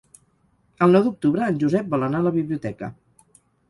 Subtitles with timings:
[0.85, 2.95] El nou d'octubre en Josep vol anar a la biblioteca.